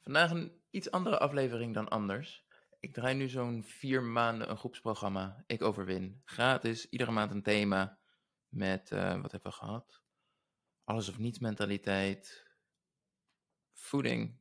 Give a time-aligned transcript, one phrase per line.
[0.00, 2.44] Vandaag een iets andere aflevering dan anders.
[2.80, 5.44] Ik draai nu zo'n vier maanden een groepsprogramma.
[5.46, 6.20] Ik overwin.
[6.24, 7.98] Gratis, iedere maand een thema.
[8.48, 10.02] Met, eh, wat hebben we gehad?
[10.84, 12.46] Alles of niets mentaliteit.
[13.72, 14.38] Voeding.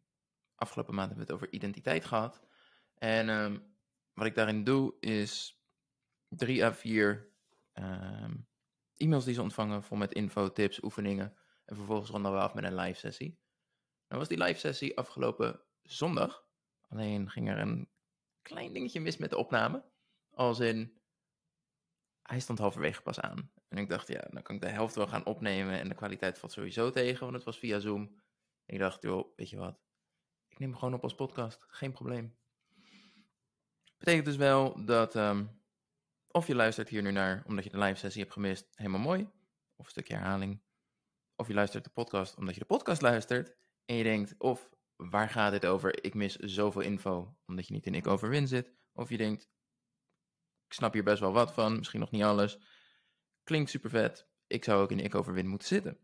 [0.55, 2.43] Afgelopen maand hebben we het over identiteit gehad.
[2.97, 3.59] En ehm,
[4.13, 5.61] wat ik daarin doe is
[6.27, 7.31] drie à vier
[7.73, 8.35] ehm,
[8.95, 9.83] e-mails die ze ontvangen.
[9.83, 11.37] Vol met info, tips, oefeningen.
[11.65, 13.39] En vervolgens ronden we af met een live sessie.
[14.09, 16.45] Nou was die live sessie afgelopen zondag.
[16.87, 17.89] Alleen ging er een
[18.41, 19.83] klein dingetje mis met de opname.
[20.29, 20.99] Als in,
[22.21, 23.51] hij stond halverwege pas aan.
[23.67, 26.39] En ik dacht, ja, dan kan ik de helft wel gaan opnemen en de kwaliteit
[26.39, 28.21] valt sowieso tegen, want het was via Zoom.
[28.65, 29.79] En ik dacht, joh, weet je wat,
[30.47, 32.37] ik neem hem gewoon op als podcast, geen probleem.
[33.97, 35.45] Betekent dus wel dat, ehm,
[36.27, 39.21] of je luistert hier nu naar omdat je de live sessie hebt gemist, helemaal mooi,
[39.75, 40.61] of een stukje herhaling.
[41.35, 43.57] Of je luistert de podcast omdat je de podcast luistert
[43.89, 46.03] en je denkt, of waar gaat dit over?
[46.03, 48.73] Ik mis zoveel info, omdat je niet in Ik Overwin zit.
[48.93, 49.49] Of je denkt,
[50.65, 52.59] ik snap hier best wel wat van, misschien nog niet alles.
[53.43, 55.97] Klinkt super vet, ik zou ook in Ik Overwin moeten zitten.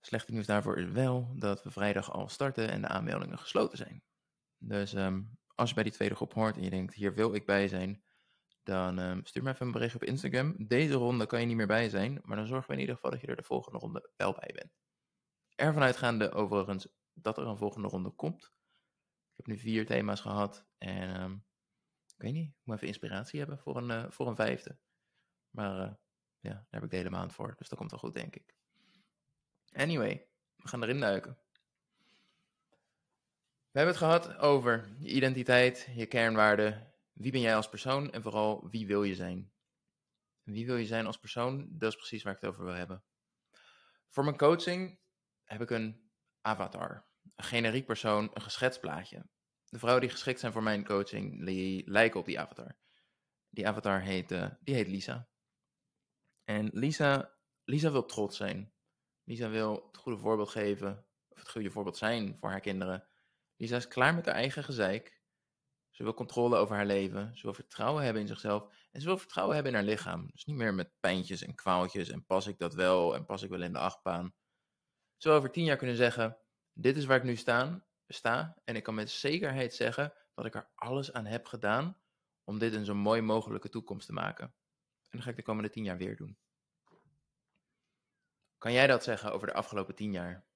[0.00, 4.02] Slechte nieuws daarvoor is wel dat we vrijdag al starten en de aanmeldingen gesloten zijn.
[4.58, 5.22] Dus ehm,
[5.54, 8.02] als je bij die tweede groep hoort en je denkt, hier wil ik bij zijn,
[8.62, 10.54] dan um, stuur me even een bericht op Instagram.
[10.58, 13.10] Deze ronde kan je niet meer bij zijn, maar dan zorgen we in ieder geval
[13.10, 14.72] dat je er de volgende ronde wel bij bent.
[15.60, 18.44] Ervan uitgaande overigens dat er een volgende ronde komt.
[19.30, 21.44] Ik heb nu vier thema's gehad en um,
[22.06, 24.78] ik weet niet, ik moet even inspiratie hebben voor een, uh, voor een vijfde.
[25.50, 25.94] Maar uh,
[26.38, 28.54] ja, daar heb ik de hele maand voor, dus dat komt wel goed denk ik.
[29.72, 31.38] Anyway, we gaan erin duiken.
[33.70, 38.22] We hebben het gehad over je identiteit, je kernwaarden, wie ben jij als persoon en
[38.22, 39.52] vooral wie wil je zijn.
[40.42, 43.04] Wie wil je zijn als persoon, dat is precies waar ik het over wil hebben.
[44.08, 44.98] Voor mijn coaching
[45.50, 47.06] heb ik een avatar,
[47.36, 49.28] een generiek persoon, een geschetst plaatje.
[49.64, 52.76] De vrouwen die geschikt zijn voor mijn coaching, die lijken op die avatar.
[53.48, 55.28] Die avatar heet, uh, die heet Lisa.
[56.44, 57.34] En Lisa,
[57.64, 58.72] Lisa wil trots zijn.
[59.24, 63.08] Lisa wil het goede voorbeeld geven, of het goede voorbeeld zijn voor haar kinderen.
[63.56, 65.22] Lisa is klaar met haar eigen gezeik.
[65.90, 67.36] Ze wil controle over haar leven.
[67.36, 68.62] Ze wil vertrouwen hebben in zichzelf.
[68.90, 70.26] En ze wil vertrouwen hebben in haar lichaam.
[70.26, 72.08] Dus niet meer met pijntjes en kwaaltjes.
[72.08, 73.14] En pas ik dat wel?
[73.14, 74.34] En pas ik wel in de achtbaan?
[75.24, 76.38] Wil over tien jaar kunnen zeggen:
[76.72, 78.60] Dit is waar ik nu sta, sta.
[78.64, 81.98] En ik kan met zekerheid zeggen dat ik er alles aan heb gedaan.
[82.44, 84.44] om dit een zo mooi mogelijke toekomst te maken.
[85.08, 86.38] En dat ga ik de komende tien jaar weer doen.
[88.58, 90.46] Kan jij dat zeggen over de afgelopen tien jaar?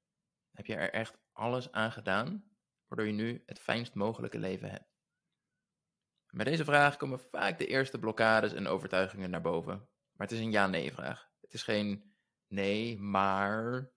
[0.50, 4.94] Heb je er echt alles aan gedaan, waardoor je nu het fijnst mogelijke leven hebt?
[6.26, 9.76] Bij deze vraag komen vaak de eerste blokkades en overtuigingen naar boven.
[10.12, 11.30] Maar het is een ja-nee-vraag.
[11.40, 12.16] Het is geen
[12.46, 13.93] nee, maar.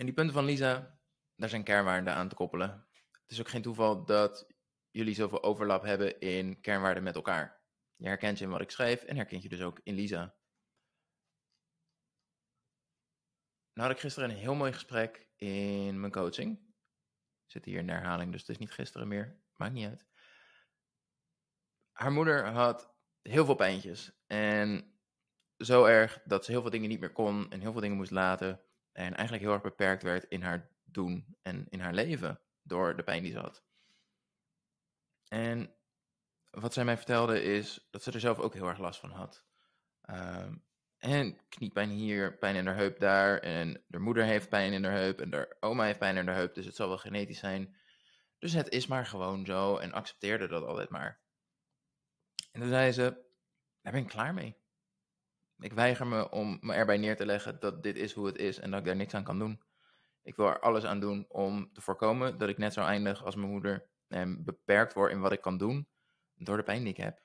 [0.00, 0.98] En die punten van Lisa,
[1.36, 2.86] daar zijn kernwaarden aan te koppelen.
[3.22, 4.46] Het is ook geen toeval dat
[4.90, 7.62] jullie zoveel overlap hebben in kernwaarden met elkaar.
[7.96, 10.36] Je herkent je in wat ik schrijf en herkent je dus ook in Lisa.
[13.72, 16.58] Nou had ik gisteren een heel mooi gesprek in mijn coaching.
[17.44, 19.40] Ik zit hier in de herhaling, dus het is niet gisteren meer.
[19.56, 20.06] Maakt niet uit.
[21.92, 24.12] Haar moeder had heel veel pijntjes.
[24.26, 24.94] En
[25.56, 28.10] zo erg dat ze heel veel dingen niet meer kon en heel veel dingen moest
[28.10, 28.64] laten.
[28.92, 33.02] En eigenlijk heel erg beperkt werd in haar doen en in haar leven door de
[33.02, 33.62] pijn die ze had.
[35.28, 35.74] En
[36.50, 39.44] wat zij mij vertelde is dat ze er zelf ook heel erg last van had.
[40.10, 40.64] Um,
[41.00, 43.38] en kniepijn hier, pijn in haar heup daar.
[43.38, 45.20] En haar moeder heeft pijn in haar heup.
[45.20, 46.54] En haar oma heeft pijn in haar heup.
[46.54, 47.76] Dus het zal wel genetisch zijn.
[48.38, 49.76] Dus het is maar gewoon zo.
[49.76, 51.20] En accepteerde dat altijd maar.
[52.52, 53.02] En toen zei ze:
[53.82, 54.56] Daar ben ik klaar mee.
[55.60, 58.58] Ik weiger me om me erbij neer te leggen dat dit is hoe het is.
[58.58, 59.62] En dat ik daar niks aan kan doen.
[60.22, 63.34] Ik wil er alles aan doen om te voorkomen dat ik net zo eindig als
[63.34, 63.88] mijn moeder.
[64.08, 65.88] En beperkt word in wat ik kan doen.
[66.34, 67.22] Door de pijn die ik heb.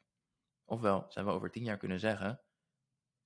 [0.65, 2.45] Ofwel, zijn we over tien jaar kunnen zeggen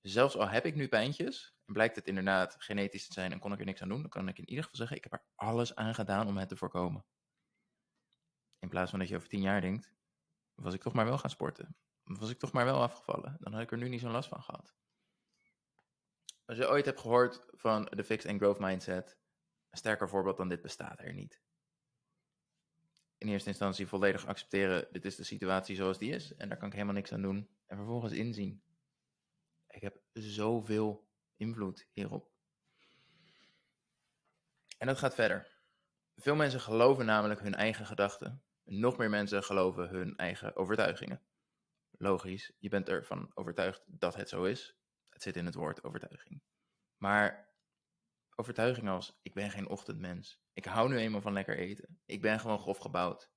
[0.02, 3.52] zelfs al heb ik nu pijntjes, en blijkt het inderdaad genetisch te zijn en kon
[3.52, 5.24] ik er niks aan doen, dan kan ik in ieder geval zeggen, ik heb er
[5.34, 7.04] alles aan gedaan om het te voorkomen.
[8.58, 9.92] In plaats van dat je over tien jaar denkt,
[10.54, 11.76] was ik toch maar wel gaan sporten.
[12.02, 13.36] Was ik toch maar wel afgevallen.
[13.40, 14.74] Dan had ik er nu niet zo'n last van gehad.
[16.50, 19.18] Als je ooit hebt gehoord van de Fixed and Growth Mindset,
[19.70, 21.40] een sterker voorbeeld dan dit bestaat er niet.
[23.18, 26.66] In eerste instantie volledig accepteren, dit is de situatie zoals die is en daar kan
[26.66, 27.50] ik helemaal niks aan doen.
[27.66, 28.62] En vervolgens inzien,
[29.66, 32.30] ik heb zoveel invloed hierop.
[34.78, 35.58] En dat gaat verder.
[36.16, 38.42] Veel mensen geloven namelijk hun eigen gedachten.
[38.64, 41.22] Nog meer mensen geloven hun eigen overtuigingen.
[41.90, 44.79] Logisch, je bent ervan overtuigd dat het zo is.
[45.22, 46.42] Zit in het woord overtuiging.
[46.96, 47.52] Maar
[48.34, 50.40] overtuigingen als ik ben geen ochtendmens.
[50.52, 52.00] Ik hou nu eenmaal van lekker eten.
[52.04, 53.30] Ik ben gewoon grof gebouwd.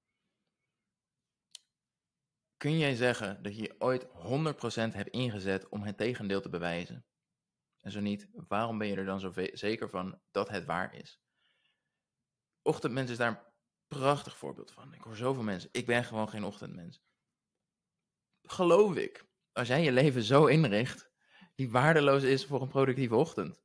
[2.57, 7.06] Kun jij zeggen dat je je ooit 100% hebt ingezet om het tegendeel te bewijzen?
[7.80, 11.21] En zo niet, waarom ben je er dan zo zeker van dat het waar is?
[12.62, 13.53] Ochtendmens is daar een
[13.88, 14.94] prachtig voorbeeld van.
[14.94, 17.01] Ik hoor zoveel mensen, ik ben gewoon geen ochtendmens.
[18.41, 21.12] Geloof ik, als jij je leven zo inricht,
[21.55, 23.61] die waardeloos is voor een productieve ochtend.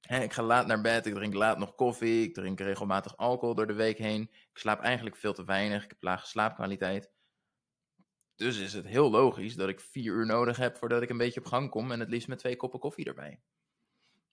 [0.00, 3.66] ik ga laat naar bed, ik drink laat nog koffie, ik drink regelmatig alcohol door
[3.66, 4.22] de week heen.
[4.22, 7.12] Ik slaap eigenlijk veel te weinig, ik heb lage slaapkwaliteit.
[8.34, 11.40] Dus is het heel logisch dat ik vier uur nodig heb voordat ik een beetje
[11.40, 13.40] op gang kom en het liefst met twee koppen koffie erbij.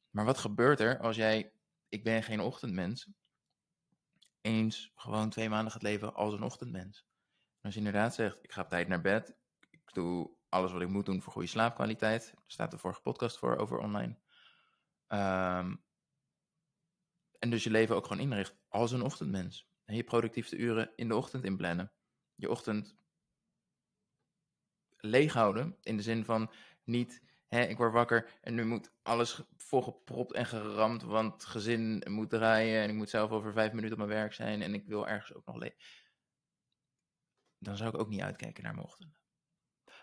[0.10, 1.54] Maar wat gebeurt er als jij,
[1.90, 3.08] ik ben geen ochtendmens,
[4.42, 7.06] eens gewoon twee maanden gaat leven als een ochtendmens?
[7.62, 9.36] als je inderdaad zegt, ik ga op tijd naar bed,
[9.70, 13.38] ik doe alles wat ik moet doen voor goede slaapkwaliteit, er staat de vorige podcast
[13.38, 14.18] voor over online.
[15.08, 15.76] Ehm,
[17.40, 19.70] en dus je leven ook gewoon inricht als een ochtendmens.
[19.86, 21.92] En je productiefste uren in de ochtend inplannen.
[22.36, 22.96] Je ochtend
[24.98, 25.78] leeghouden.
[25.82, 26.52] In de zin van
[26.84, 32.30] niet, hè, ik word wakker en nu moet alles volgepropt en geramd, want gezin moet
[32.30, 35.08] draaien en ik moet zelf over vijf minuten op mijn werk zijn en ik wil
[35.08, 35.80] ergens ook nog leven.
[37.58, 39.21] Dan zou ik ook niet uitkijken naar mijn ochtenden.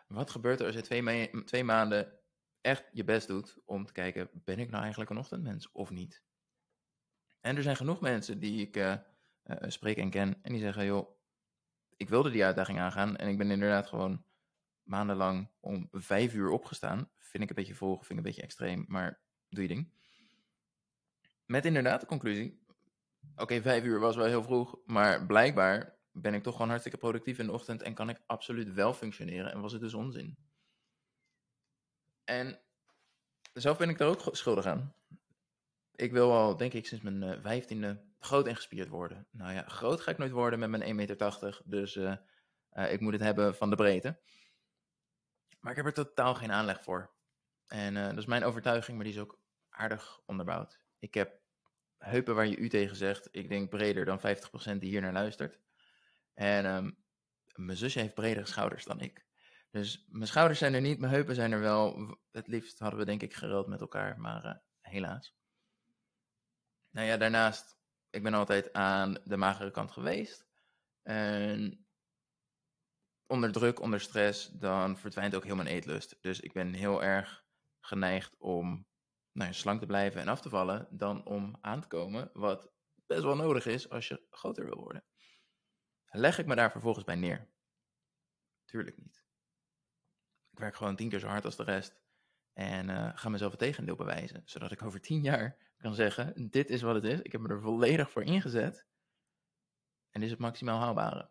[0.08, 2.12] Wat gebeurt er als je twee, maanden
[2.60, 6.22] echt je best doet om te kijken, ben ik nou eigenlijk een ochtendmens of niet?
[7.40, 8.96] En er zijn genoeg mensen die ik uh,
[9.60, 11.18] spreek en ken en die zeggen, joh,
[11.96, 14.24] ik wilde die uitdaging aangaan en ik ben inderdaad gewoon
[14.82, 17.10] maandenlang om vijf uur opgestaan.
[17.18, 19.92] Vind ik een beetje volgen, vind ik een beetje extreem, maar doe je ding.
[21.46, 22.66] Met inderdaad de conclusie.
[23.36, 27.38] Oké, vijf uur was wel heel vroeg, maar blijkbaar ben ik toch gewoon hartstikke productief
[27.38, 30.38] in de ochtend en kan ik absoluut wel functioneren en was het dus onzin.
[32.24, 32.60] En
[33.52, 34.94] zelf ben ik daar ook schuldig aan.
[35.94, 39.26] Ik wil al, denk ik, sinds mijn eh, vijftiende groot en gespierd worden.
[39.30, 42.16] Nou ja, groot ga ik nooit worden met mijn 1,80 meter, dus uh,
[42.72, 44.18] uh, ik moet het hebben van de breedte.
[45.60, 47.10] Maar ik heb er totaal geen aanleg voor.
[47.66, 50.80] En dat is mijn overtuiging, maar die is ook aardig onderbouwd.
[50.98, 51.40] Ik heb
[51.98, 53.28] heupen waar je u tegen zegt.
[53.30, 54.22] Ik denk breder dan 50%
[54.78, 55.58] die hier naar luistert.
[56.38, 56.96] En um,
[57.54, 59.26] mijn zusje heeft bredere schouders dan ik.
[59.70, 62.16] Dus mijn schouders zijn er niet, mijn heupen zijn er wel.
[62.30, 65.36] Het liefst hadden we denk ik geruild met elkaar, maar uh, helaas.
[66.90, 67.78] Nou ja, daarnaast,
[68.10, 70.46] ik ben altijd aan de magere kant geweest.
[71.02, 71.86] En
[73.26, 76.18] onder druk, onder stress, dan verdwijnt ook heel mijn eetlust.
[76.20, 77.44] Dus ik ben heel erg
[77.80, 78.86] geneigd om
[79.32, 82.70] nou, slank te blijven en af te vallen, dan om aan te komen, wat
[83.06, 85.07] best wel nodig is als je groter wil worden.
[86.10, 87.48] Leg ik me daar vervolgens bij neer?
[88.64, 89.24] Tuurlijk niet.
[90.50, 92.00] Ik werk gewoon tien keer zo hard als de rest
[92.52, 96.70] en uh, ga mezelf het tegendeel bewijzen, zodat ik over tien jaar kan zeggen, dit
[96.70, 98.86] is wat het is, ik heb me er volledig voor ingezet
[100.10, 101.28] en dit is het maximaal haalbare.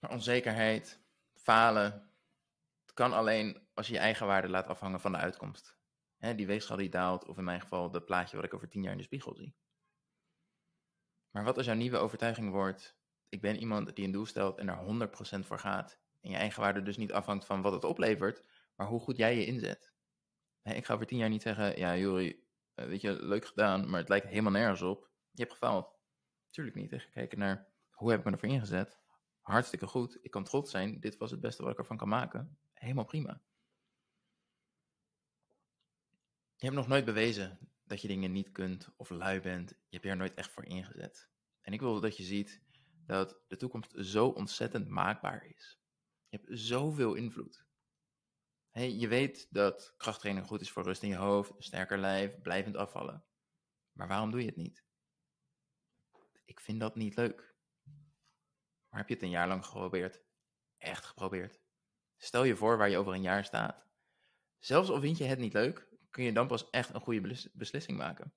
[0.00, 1.00] Maar onzekerheid,
[1.34, 2.10] falen,
[2.82, 5.76] het kan alleen als je je eigen waarde laat afhangen van de uitkomst.
[6.16, 8.82] Hè, die weegschaal die daalt, of in mijn geval dat plaatje wat ik over tien
[8.82, 9.54] jaar in de spiegel zie.
[11.32, 12.96] Maar wat als jouw nieuwe overtuiging wordt,
[13.28, 15.08] ik ben iemand die een doel stelt en er
[15.42, 15.98] 100% voor gaat.
[16.20, 18.44] En je eigen waarde dus niet afhangt van wat het oplevert,
[18.76, 19.92] maar hoe goed jij je inzet.
[20.62, 22.44] ik ga over tien jaar niet zeggen, ja Juri,
[22.74, 25.10] eh, weet je, leuk gedaan, maar het lijkt helemaal nergens op.
[25.30, 25.98] Je hebt gefaald.
[26.50, 26.92] Tuurlijk niet.
[26.92, 29.00] Ik ga kijken naar, hoe heb ik me ervoor ingezet?
[29.42, 30.18] hartstikke goed.
[30.22, 31.00] Ik kan trots zijn.
[31.00, 32.58] Dit was het beste wat ik ervan kan maken.
[32.72, 33.40] Helemaal prima.
[36.56, 37.58] Je hebt nog nooit bewezen
[37.92, 39.70] dat je dingen niet kunt of lui bent.
[39.70, 41.28] Je hebt je er nooit echt voor ingezet.
[41.60, 42.62] En ik wil dat je ziet
[43.06, 45.80] dat de toekomst zo ontzettend maakbaar is.
[46.28, 47.66] Je hebt zoveel invloed.
[48.72, 53.24] Je weet dat krachttraining goed is voor rust in je hoofd, sterker lijf, blijvend afvallen.
[53.92, 54.84] Maar waarom doe je het niet?
[56.44, 57.54] Ik vind dat niet leuk.
[58.88, 60.22] Maar heb je het een jaar lang geprobeerd?
[60.78, 61.60] Echt geprobeerd?
[62.16, 63.86] Stel je voor waar je over een jaar staat.
[64.58, 67.98] Zelfs al vind je het niet leuk, kun je dan pas echt een goede beslissing
[67.98, 68.34] maken.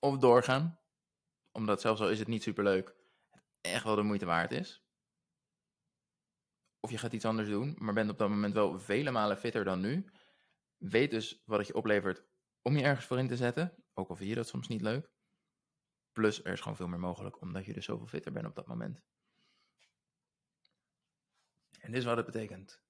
[0.00, 0.80] Of doorgaan,
[1.52, 2.94] omdat zelfs al is het niet superleuk,
[3.30, 4.84] het echt wel de moeite waard is.
[6.80, 9.64] Of je gaat iets anders doen, maar bent op dat moment wel vele malen fitter
[9.64, 10.10] dan nu.
[10.76, 12.24] Weet dus wat het je oplevert
[12.62, 15.10] om je ergens voor in te zetten, ook al vind je dat soms niet leuk.
[16.12, 18.66] Plus er is gewoon veel meer mogelijk, omdat je dus zoveel fitter bent op dat
[18.66, 19.02] moment.
[21.80, 22.82] En dit is wat het betekent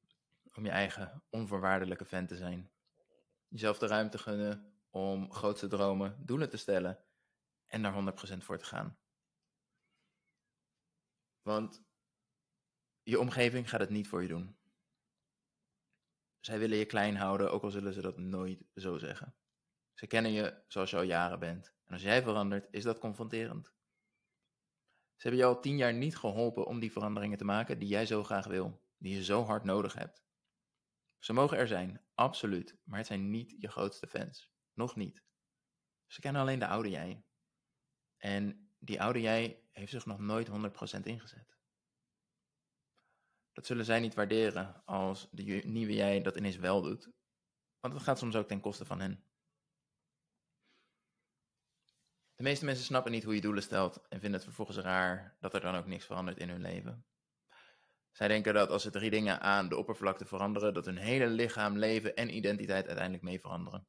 [0.53, 2.74] om je eigen onvoorwaardelijke fan te zijn.
[3.55, 7.05] Jezelf de ruimte gunnen om grootste dromen, doelen te stellen
[7.67, 8.99] en daar 100% voor te gaan.
[11.43, 11.85] Want
[13.03, 14.57] je omgeving gaat het niet voor je doen.
[16.41, 19.35] zij willen je klein houden, ook al zullen ze dat nooit zo zeggen.
[19.93, 21.75] Ze kennen je zoals je al jaren bent.
[21.85, 23.67] En als jij verandert, is dat confronterend.
[25.17, 28.07] Ze hebben je al tien jaar niet geholpen om die veranderingen te maken die jij
[28.07, 30.24] zo graag wil, die je zo hard nodig hebt.
[31.25, 34.51] Ze mogen er zijn, absoluut, maar het zijn niet je grootste fans.
[34.73, 35.23] Nog niet.
[36.07, 37.25] Ze kennen alleen de oude jij.
[38.17, 41.57] En die oude jij heeft zich nog nooit 100% ingezet.
[43.53, 47.11] Dat zullen zij niet waarderen als de nieuwe jij dat ineens wel doet.
[47.81, 49.25] Want het gaat soms ook ten koste van hen.
[52.35, 55.55] De meeste mensen snappen niet hoe je doelen stelt en vinden het vervolgens raar dat
[55.55, 57.07] er dan ook niks verandert in hun leven.
[58.15, 61.79] Zij denken dat als ze drie dingen aan de oppervlakte veranderen, dat hun hele lichaam,
[61.79, 63.87] leven en identiteit uiteindelijk mee veranderen.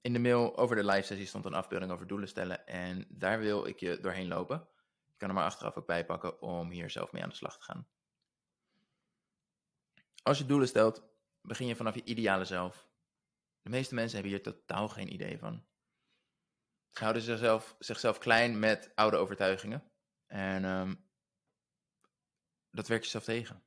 [0.00, 3.38] In de mail over de live sessie stond een afbeelding over doelen stellen en daar
[3.38, 4.68] wil ik je doorheen lopen.
[5.06, 7.58] Je kan er maar achteraf ook bij pakken om hier zelf mee aan de slag
[7.58, 7.88] te gaan.
[10.22, 11.02] Als je doelen stelt,
[11.40, 12.88] begin je vanaf je ideale zelf.
[13.62, 15.64] De meeste mensen hebben hier totaal geen idee van.
[16.90, 19.92] Ze houden zichzelf, zichzelf klein met oude overtuigingen.
[20.26, 21.09] En um,
[22.70, 23.62] dat werkt jezelf tegen.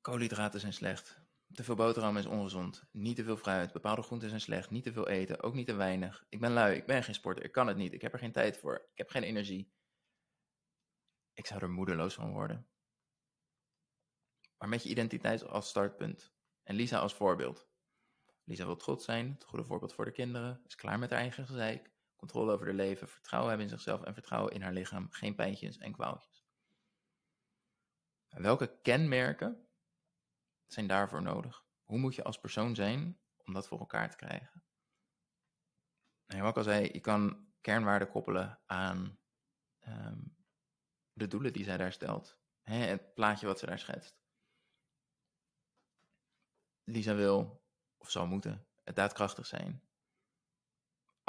[0.00, 1.20] Koolhydraten zijn slecht.
[1.52, 2.84] Te veel boterham is ongezond.
[2.90, 3.72] Niet te veel fruit.
[3.72, 4.70] Bepaalde groenten zijn slecht.
[4.70, 5.42] Niet te veel eten.
[5.42, 6.26] Ook niet te weinig.
[6.28, 6.76] Ik ben lui.
[6.76, 7.44] Ik ben geen sporter.
[7.44, 7.92] Ik kan het niet.
[7.92, 8.74] Ik heb er geen tijd voor.
[8.74, 9.72] Ik heb geen energie.
[11.32, 12.68] Ik zou er moedeloos van worden.
[14.58, 16.32] Maar met je identiteit als startpunt.
[16.62, 17.68] En Lisa als voorbeeld.
[18.44, 19.32] Lisa wil trots zijn.
[19.32, 20.62] Het goede voorbeeld voor de kinderen.
[20.66, 21.90] Is klaar met haar eigen gezeik.
[22.20, 23.08] Controle over haar leven.
[23.08, 24.02] Vertrouwen hebben in zichzelf.
[24.02, 25.10] En vertrouwen in haar lichaam.
[25.10, 26.44] Geen pijntjes en kwaaltjes.
[28.28, 29.68] welke kenmerken
[30.66, 31.64] zijn daarvoor nodig?
[31.82, 34.64] Hoe moet je als persoon zijn om dat voor elkaar te krijgen?
[36.26, 39.18] En wat ik al zei, je kan kernwaarden koppelen aan
[39.78, 40.22] ehm,
[41.12, 42.38] de doelen die zij daar stelt.
[42.62, 44.22] Hè, het plaatje wat ze daar schetst.
[46.84, 47.64] Lisa wil,
[47.98, 49.89] of zou moeten, daadkrachtig zijn.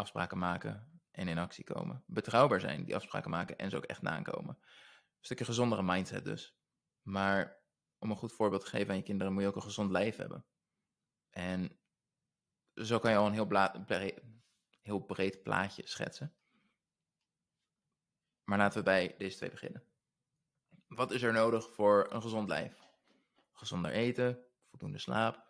[0.02, 2.04] Afspraken maken en in actie komen.
[2.06, 4.58] Betrouwbaar zijn, die afspraken maken en ze ook echt nakomen.
[4.62, 6.56] Een stukje gezondere mindset dus.
[7.02, 7.60] Maar
[7.98, 10.16] om een goed voorbeeld te geven aan je kinderen, moet je ook een gezond lijf
[10.16, 10.46] hebben.
[11.30, 11.80] En
[12.76, 13.48] zo kan je al een heel,
[14.82, 16.36] heel breed plaatje schetsen.
[18.44, 19.84] Maar laten we bij deze twee beginnen.
[20.88, 22.80] Wat is er nodig voor een gezond lijf?
[23.52, 25.48] Gezonder eten, voldoende slaap,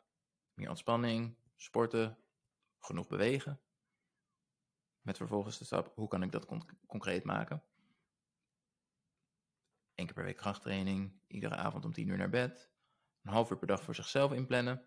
[0.53, 2.17] meer ontspanning, sporten,
[2.79, 3.61] genoeg bewegen.
[5.01, 6.45] Met vervolgens de stap, hoe kan ik dat
[6.87, 7.63] concreet maken?
[9.95, 12.71] Eén keer per week krachttraining, iedere avond om 10 uur naar bed,
[13.21, 14.85] een half uur per dag voor zichzelf inplannen,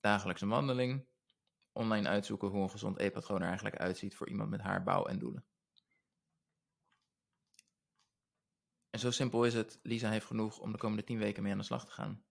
[0.00, 1.06] dagelijkse wandeling,
[1.72, 5.18] online uitzoeken hoe een gezond eetpatroon er eigenlijk uitziet voor iemand met haar bouw en
[5.18, 5.46] doelen.
[8.90, 11.58] En zo simpel is het, Lisa heeft genoeg om de komende 10 weken mee aan
[11.58, 12.24] de slag te gaan.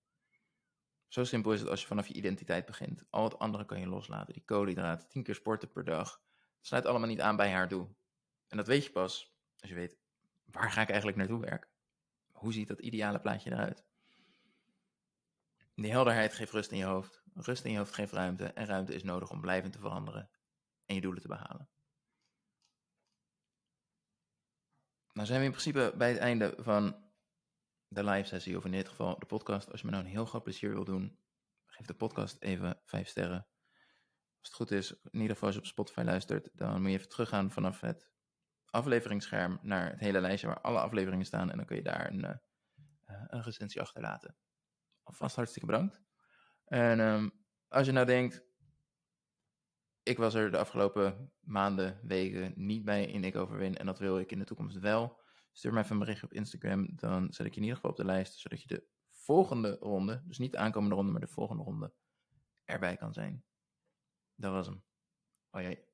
[1.08, 3.06] Zo simpel is het als je vanaf je identiteit begint.
[3.10, 4.34] Al het andere kan je loslaten.
[4.34, 6.22] Die koolhydraten, 10 keer sporten per dag.
[6.66, 7.96] Sluit allemaal niet aan bij haar doel.
[8.48, 9.98] En dat weet je pas als je weet
[10.46, 11.70] waar ga ik eigenlijk naartoe werken?
[12.32, 13.86] Hoe ziet dat ideale plaatje eruit?
[15.76, 17.24] Die helderheid geeft rust in je hoofd.
[17.34, 18.46] Rust in je hoofd geeft ruimte.
[18.46, 20.30] En ruimte is nodig om blijvend te veranderen
[20.86, 21.70] en je doelen te behalen.
[25.14, 27.12] Nou zijn we in principe bij het einde van
[27.88, 29.72] de live sessie, of in dit geval de podcast.
[29.72, 31.20] Als je me nou een heel groot plezier wil doen,
[31.66, 33.48] geef de podcast even 5 sterren.
[34.44, 36.98] Als het goed is, in ieder geval als je op Spotify luistert, dan moet je
[36.98, 38.10] even teruggaan vanaf het
[38.66, 41.52] afleveringsscherm naar het hele lijstje waar alle afleveringen staan.
[41.52, 42.36] En dan kun je daar een, uh,
[43.28, 44.36] een recensie achterlaten.
[45.04, 46.02] Alvast hartstikke bedankt.
[46.66, 47.32] En um,
[47.68, 48.44] als je nou denkt,
[50.04, 54.20] ik was er de afgelopen maanden, weken niet bij in Ik Overwin en dat wil
[54.20, 55.22] ik in de toekomst wel.
[55.52, 57.98] Stuur mij even een berichtje op Instagram, dan zet ik je in ieder geval op
[57.98, 61.64] de lijst, zodat je de volgende ronde, dus niet de aankomende ronde, maar de volgende
[61.64, 61.94] ronde,
[62.66, 63.44] erbij kan zijn.
[64.38, 64.84] Dat was hem.
[65.52, 65.93] Oh jee.